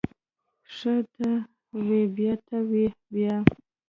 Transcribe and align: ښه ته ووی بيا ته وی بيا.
ښه 0.75 0.95
ته 1.13 1.29
ووی 1.85 2.03
بيا 2.15 2.33
ته 2.47 2.57
وی 2.69 2.85
بيا. 3.13 3.35